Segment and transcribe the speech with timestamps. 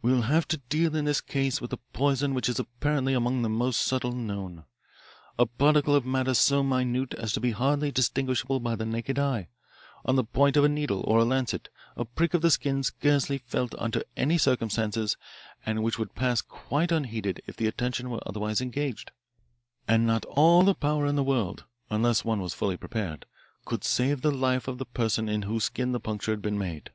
[0.00, 3.48] "We have to deal in this case with a poison which is apparently among the
[3.48, 4.62] most subtle known.
[5.40, 9.48] A particle of matter so minute as to be hardly distinguishable by the naked eye,
[10.04, 13.38] on the point of a needle or a lancet, a prick of the skin scarcely
[13.38, 15.16] felt under any circumstances
[15.64, 19.10] and which would pass quite unheeded if the attention were otherwise engaged,
[19.88, 23.26] and not all the power in the world unless one was fully prepared
[23.64, 26.90] could save the life of the person in whose skin the puncture had been made."